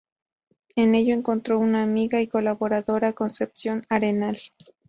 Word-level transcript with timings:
En 0.75 0.95
ello 0.95 1.13
encontró 1.13 1.59
una 1.59 1.83
amiga 1.83 2.21
y 2.21 2.27
colaboradora, 2.27 3.13
Concepción 3.13 3.83
Arenal. 3.87 4.39